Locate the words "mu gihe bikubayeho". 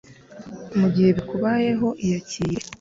0.79-1.87